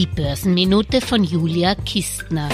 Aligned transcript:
Die 0.00 0.06
Börsenminute 0.06 1.02
von 1.02 1.22
Julia 1.22 1.74
Kistner. 1.74 2.48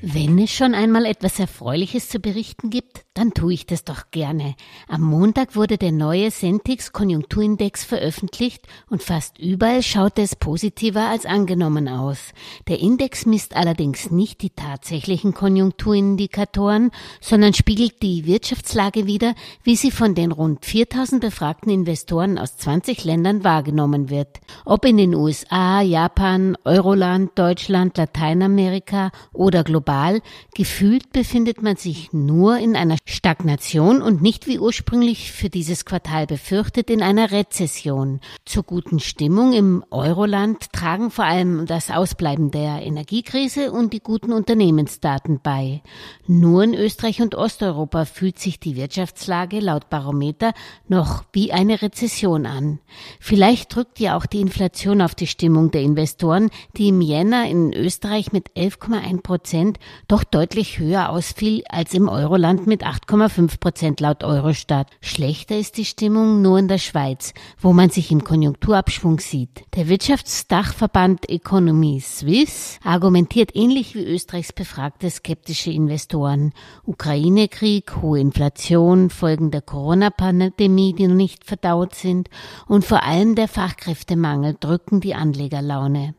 Wenn 0.00 0.38
es 0.38 0.50
schon 0.50 0.74
einmal 0.74 1.04
etwas 1.04 1.38
Erfreuliches 1.38 2.08
zu 2.08 2.20
berichten 2.20 2.70
gibt, 2.70 3.04
dann 3.18 3.34
tue 3.34 3.52
ich 3.52 3.66
das 3.66 3.82
doch 3.82 4.12
gerne. 4.12 4.54
Am 4.86 5.00
Montag 5.00 5.56
wurde 5.56 5.76
der 5.76 5.90
neue 5.90 6.30
Sentix 6.30 6.92
Konjunkturindex 6.92 7.82
veröffentlicht 7.82 8.68
und 8.88 9.02
fast 9.02 9.40
überall 9.40 9.82
schaute 9.82 10.22
es 10.22 10.36
positiver 10.36 11.08
als 11.08 11.26
angenommen 11.26 11.88
aus. 11.88 12.32
Der 12.68 12.78
Index 12.78 13.26
misst 13.26 13.56
allerdings 13.56 14.12
nicht 14.12 14.40
die 14.42 14.50
tatsächlichen 14.50 15.34
Konjunkturindikatoren, 15.34 16.92
sondern 17.20 17.54
spiegelt 17.54 18.02
die 18.02 18.24
Wirtschaftslage 18.24 19.06
wider, 19.06 19.34
wie 19.64 19.74
sie 19.74 19.90
von 19.90 20.14
den 20.14 20.30
rund 20.30 20.64
4000 20.64 21.20
befragten 21.20 21.72
Investoren 21.72 22.38
aus 22.38 22.56
20 22.56 23.02
Ländern 23.02 23.42
wahrgenommen 23.42 24.10
wird. 24.10 24.38
Ob 24.64 24.84
in 24.84 24.96
den 24.96 25.16
USA, 25.16 25.80
Japan, 25.80 26.56
Euroland, 26.64 27.36
Deutschland, 27.36 27.98
Lateinamerika 27.98 29.10
oder 29.32 29.64
global, 29.64 30.20
gefühlt 30.54 31.10
befindet 31.10 31.62
man 31.62 31.74
sich 31.74 32.12
nur 32.12 32.58
in 32.58 32.76
einer 32.76 32.96
Stagnation 33.10 34.02
und 34.02 34.20
nicht 34.20 34.46
wie 34.46 34.58
ursprünglich 34.58 35.32
für 35.32 35.48
dieses 35.48 35.86
Quartal 35.86 36.26
befürchtet 36.26 36.90
in 36.90 37.02
einer 37.02 37.30
Rezession. 37.30 38.20
Zur 38.44 38.64
guten 38.64 39.00
Stimmung 39.00 39.54
im 39.54 39.82
Euroland 39.90 40.70
tragen 40.74 41.10
vor 41.10 41.24
allem 41.24 41.64
das 41.64 41.90
Ausbleiben 41.90 42.50
der 42.50 42.82
Energiekrise 42.82 43.72
und 43.72 43.94
die 43.94 44.00
guten 44.00 44.30
Unternehmensdaten 44.30 45.40
bei. 45.42 45.82
Nur 46.26 46.62
in 46.62 46.74
Österreich 46.74 47.22
und 47.22 47.34
Osteuropa 47.34 48.04
fühlt 48.04 48.38
sich 48.38 48.60
die 48.60 48.76
Wirtschaftslage 48.76 49.60
laut 49.60 49.88
Barometer 49.88 50.52
noch 50.86 51.24
wie 51.32 51.50
eine 51.50 51.80
Rezession 51.80 52.44
an. 52.44 52.78
Vielleicht 53.20 53.74
drückt 53.74 54.00
ja 54.00 54.18
auch 54.18 54.26
die 54.26 54.42
Inflation 54.42 55.00
auf 55.00 55.14
die 55.14 55.26
Stimmung 55.26 55.70
der 55.70 55.80
Investoren, 55.80 56.50
die 56.76 56.88
im 56.88 57.00
Jänner 57.00 57.48
in 57.48 57.72
Österreich 57.72 58.32
mit 58.32 58.50
11,1 58.50 59.22
Prozent 59.22 59.78
doch 60.08 60.24
deutlich 60.24 60.78
höher 60.78 61.08
ausfiel 61.08 61.64
als 61.70 61.94
im 61.94 62.10
Euroland 62.10 62.66
mit 62.66 62.84
8 62.84 62.97
8,5 63.06 63.60
Prozent 63.60 64.00
laut 64.00 64.24
Eurostat. 64.24 64.88
Schlechter 65.00 65.56
ist 65.56 65.76
die 65.76 65.84
Stimmung 65.84 66.42
nur 66.42 66.58
in 66.58 66.68
der 66.68 66.78
Schweiz, 66.78 67.32
wo 67.60 67.72
man 67.72 67.90
sich 67.90 68.10
im 68.10 68.24
Konjunkturabschwung 68.24 69.20
sieht. 69.20 69.62
Der 69.76 69.88
Wirtschaftsdachverband 69.88 71.28
Economy 71.28 72.00
Suisse 72.00 72.78
argumentiert 72.82 73.54
ähnlich 73.54 73.94
wie 73.94 74.04
Österreichs 74.04 74.52
befragte 74.52 75.10
skeptische 75.10 75.70
Investoren. 75.70 76.52
Ukraine-Krieg, 76.84 78.02
hohe 78.02 78.20
Inflation, 78.20 79.10
Folgen 79.10 79.50
der 79.50 79.62
Corona-Pandemie, 79.62 80.94
die 80.94 81.06
noch 81.06 81.14
nicht 81.14 81.44
verdaut 81.44 81.94
sind 81.94 82.28
und 82.66 82.84
vor 82.84 83.04
allem 83.04 83.34
der 83.34 83.48
Fachkräftemangel 83.48 84.56
drücken 84.58 85.00
die 85.00 85.14
Anlegerlaune. 85.14 86.14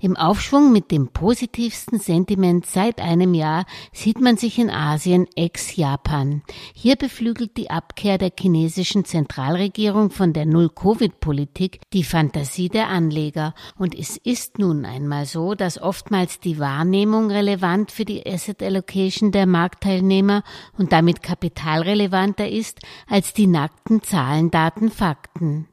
Im 0.00 0.16
Aufschwung 0.16 0.72
mit 0.72 0.90
dem 0.90 1.08
positivsten 1.08 1.98
Sentiment 1.98 2.66
seit 2.66 3.00
einem 3.00 3.34
Jahr 3.34 3.64
sieht 3.92 4.20
man 4.20 4.36
sich 4.36 4.58
in 4.58 4.70
Asien 4.70 5.26
ex-Japan. 5.34 6.42
Hier 6.74 6.96
beflügelt 6.96 7.56
die 7.56 7.70
Abkehr 7.70 8.18
der 8.18 8.32
chinesischen 8.38 9.04
Zentralregierung 9.04 10.10
von 10.10 10.32
der 10.32 10.46
Null-Covid-Politik 10.46 11.80
die 11.92 12.04
Fantasie 12.04 12.68
der 12.68 12.88
Anleger. 12.88 13.54
Und 13.76 13.94
es 13.98 14.16
ist 14.16 14.58
nun 14.58 14.84
einmal 14.84 15.26
so, 15.26 15.54
dass 15.54 15.80
oftmals 15.80 16.40
die 16.40 16.58
Wahrnehmung 16.58 17.30
relevant 17.30 17.90
für 17.90 18.04
die 18.04 18.26
Asset 18.26 18.62
Allocation 18.62 19.32
der 19.32 19.46
Marktteilnehmer 19.46 20.42
und 20.76 20.92
damit 20.92 21.22
kapitalrelevanter 21.22 22.48
ist 22.48 22.80
als 23.06 23.32
die 23.32 23.46
nackten 23.46 24.02
Zahlen, 24.02 24.50
Daten, 24.50 24.90
Fakten. 24.90 25.68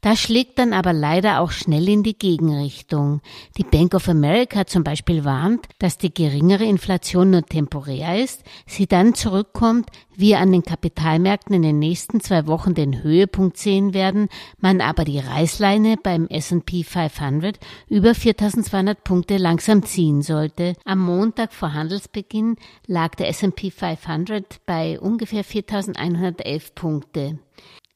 Das 0.00 0.20
schlägt 0.20 0.58
dann 0.58 0.72
aber 0.72 0.92
leider 0.92 1.40
auch 1.40 1.50
schnell 1.50 1.88
in 1.88 2.02
die 2.02 2.16
Gegenrichtung. 2.16 3.20
Die 3.56 3.64
Bank 3.64 3.94
of 3.94 4.08
America 4.08 4.66
zum 4.66 4.84
Beispiel 4.84 5.24
warnt, 5.24 5.66
dass 5.78 5.98
die 5.98 6.12
geringere 6.12 6.64
Inflation 6.64 7.30
nur 7.30 7.44
temporär 7.44 8.22
ist, 8.22 8.42
sie 8.66 8.86
dann 8.86 9.14
zurückkommt, 9.14 9.88
wir 10.16 10.38
an 10.38 10.52
den 10.52 10.62
Kapitalmärkten 10.62 11.56
in 11.56 11.62
den 11.62 11.78
nächsten 11.78 12.20
zwei 12.20 12.46
Wochen 12.46 12.74
den 12.74 13.02
Höhepunkt 13.02 13.56
sehen 13.56 13.94
werden, 13.94 14.28
man 14.58 14.80
aber 14.80 15.04
die 15.04 15.18
Reißleine 15.18 15.96
beim 16.00 16.28
S&P 16.28 16.84
500 16.84 17.58
über 17.88 18.14
4200 18.14 19.02
Punkte 19.02 19.38
langsam 19.38 19.82
ziehen 19.82 20.22
sollte. 20.22 20.74
Am 20.84 21.00
Montag 21.00 21.52
vor 21.52 21.72
Handelsbeginn 21.72 22.56
lag 22.86 23.14
der 23.16 23.28
S&P 23.28 23.70
500 23.70 24.60
bei 24.66 25.00
ungefähr 25.00 25.42
4111 25.42 26.74
Punkte. 26.74 27.38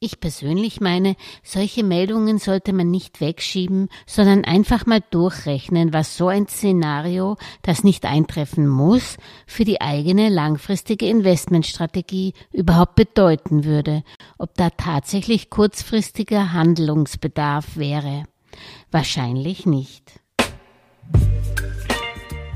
Ich 0.00 0.20
persönlich 0.20 0.80
meine, 0.80 1.16
solche 1.42 1.82
Meldungen 1.82 2.38
sollte 2.38 2.72
man 2.72 2.88
nicht 2.88 3.20
wegschieben, 3.20 3.88
sondern 4.06 4.44
einfach 4.44 4.86
mal 4.86 5.02
durchrechnen, 5.10 5.92
was 5.92 6.16
so 6.16 6.28
ein 6.28 6.46
Szenario, 6.46 7.36
das 7.62 7.82
nicht 7.82 8.04
eintreffen 8.04 8.68
muss, 8.68 9.16
für 9.44 9.64
die 9.64 9.80
eigene 9.80 10.28
langfristige 10.28 11.08
Investmentstrategie 11.08 12.34
überhaupt 12.52 12.94
bedeuten 12.94 13.64
würde, 13.64 14.04
ob 14.38 14.54
da 14.54 14.70
tatsächlich 14.70 15.50
kurzfristiger 15.50 16.52
Handlungsbedarf 16.52 17.76
wäre. 17.76 18.22
Wahrscheinlich 18.92 19.66
nicht. 19.66 20.20